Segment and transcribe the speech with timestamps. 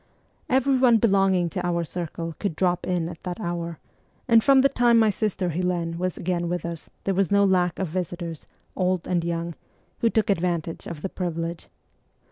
[0.49, 3.77] Everyone belonging to our circle could drop in at that hour,
[4.27, 7.43] and from the time my sister Helene was again with us 11 there was no
[7.45, 9.53] lack of visitors, old and young,
[9.99, 11.67] who took advantage of the privilege.